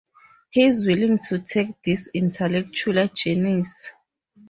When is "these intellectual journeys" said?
1.83-3.87